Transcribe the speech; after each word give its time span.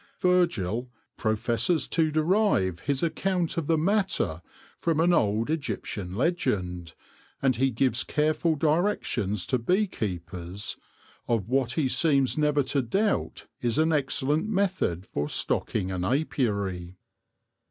Virgil 0.17 0.89
professes 1.15 1.87
to 1.89 2.09
derive 2.09 2.79
his 2.79 3.03
account 3.03 3.55
of 3.55 3.67
the 3.67 3.77
matter 3.77 4.41
from 4.79 4.99
an 4.99 5.13
old 5.13 5.51
Egyptian 5.51 6.15
legend, 6.15 6.95
and 7.39 7.57
he 7.57 7.69
gives 7.69 8.03
careful 8.03 8.55
directions 8.55 9.45
to 9.45 9.59
bee 9.59 9.85
keepers 9.85 10.75
of 11.27 11.47
what 11.49 11.73
he 11.73 11.87
seems 11.87 12.35
never 12.35 12.63
to 12.63 12.81
doubt 12.81 13.45
is 13.61 13.77
an 13.77 13.93
excellent 13.93 14.47
method 14.49 15.05
for 15.05 15.29
stocking 15.29 15.91
an 15.91 16.03
apiary. 16.03 16.97